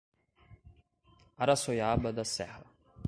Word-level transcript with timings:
Araçoiaba 1.37 2.15
da 2.17 2.23
Serra 2.25 2.65